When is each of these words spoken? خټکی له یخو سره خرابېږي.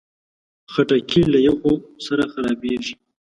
خټکی 0.71 1.21
له 1.33 1.39
یخو 1.47 1.73
سره 2.05 2.23
خرابېږي. 2.31 2.93